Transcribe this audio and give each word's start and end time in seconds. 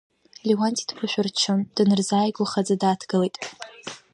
Леуанти 0.47 0.87
дԥышәырччон, 0.89 1.59
данырзааигәахаӡа 1.75 2.75
дааҭгылеит. 2.81 3.35